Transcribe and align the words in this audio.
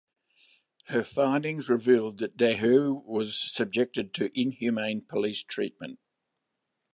Her 0.85 1.03
findings 1.03 1.69
revealed 1.69 2.17
that 2.17 2.35
Dhu 2.35 3.03
was 3.05 3.37
subjected 3.39 4.15
to 4.15 4.31
inhumane 4.33 5.01
police 5.05 5.43
treatment. 5.43 5.99